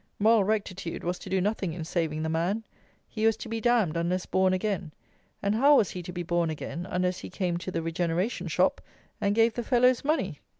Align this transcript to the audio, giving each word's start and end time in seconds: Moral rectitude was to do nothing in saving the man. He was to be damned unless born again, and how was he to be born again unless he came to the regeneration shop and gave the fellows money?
Moral 0.17 0.43
rectitude 0.43 1.03
was 1.03 1.19
to 1.19 1.29
do 1.29 1.39
nothing 1.39 1.73
in 1.73 1.83
saving 1.85 2.23
the 2.23 2.27
man. 2.27 2.65
He 3.07 3.27
was 3.27 3.37
to 3.37 3.47
be 3.47 3.61
damned 3.61 3.95
unless 3.95 4.25
born 4.25 4.51
again, 4.51 4.91
and 5.43 5.53
how 5.53 5.77
was 5.77 5.91
he 5.91 6.01
to 6.01 6.11
be 6.11 6.23
born 6.23 6.49
again 6.49 6.87
unless 6.89 7.19
he 7.19 7.29
came 7.29 7.57
to 7.57 7.69
the 7.69 7.83
regeneration 7.83 8.47
shop 8.47 8.81
and 9.21 9.35
gave 9.35 9.53
the 9.53 9.61
fellows 9.63 10.03
money? 10.03 10.39